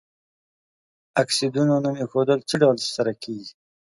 [0.03, 0.03] د
[1.23, 3.51] اکسایدونو نوم ایښودل څه ډول تر سره کیږي؟